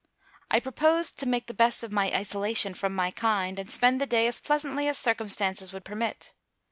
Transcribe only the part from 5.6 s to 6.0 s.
would